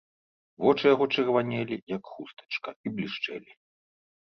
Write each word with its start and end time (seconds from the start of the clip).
Вочы 0.65 0.83
яго 0.93 1.05
чырванелі, 1.15 1.79
як 1.95 2.03
хустачка, 2.17 2.69
і 2.85 2.99
блішчэлі. 2.99 3.51